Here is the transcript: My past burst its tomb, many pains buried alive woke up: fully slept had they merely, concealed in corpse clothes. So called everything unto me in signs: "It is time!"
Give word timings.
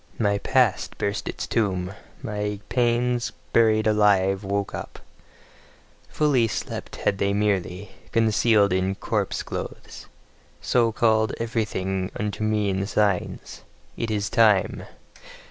My 0.17 0.39
past 0.39 0.97
burst 0.97 1.27
its 1.27 1.45
tomb, 1.45 1.93
many 2.23 2.59
pains 2.69 3.33
buried 3.53 3.85
alive 3.85 4.43
woke 4.43 4.73
up: 4.73 4.97
fully 6.09 6.47
slept 6.47 6.95
had 6.95 7.19
they 7.19 7.33
merely, 7.33 7.91
concealed 8.11 8.73
in 8.73 8.95
corpse 8.95 9.43
clothes. 9.43 10.07
So 10.59 10.91
called 10.91 11.33
everything 11.37 12.09
unto 12.19 12.43
me 12.43 12.67
in 12.69 12.87
signs: 12.87 13.61
"It 13.95 14.09
is 14.09 14.27
time!" 14.27 14.85